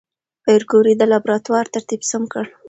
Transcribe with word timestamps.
پېیر 0.43 0.61
کوري 0.71 0.93
د 0.97 1.03
لابراتوار 1.11 1.65
ترتیب 1.75 2.01
سم 2.11 2.23
کړ. 2.33 2.45